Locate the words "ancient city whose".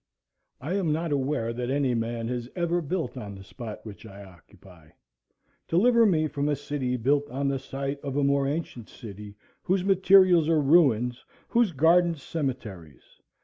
8.47-9.85